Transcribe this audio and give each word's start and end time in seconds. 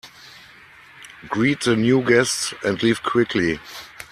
Greet 1.29 1.61
the 1.61 1.75
new 1.75 2.01
guests 2.03 2.55
and 2.65 2.81
leave 2.81 3.03
quickly. 3.03 3.59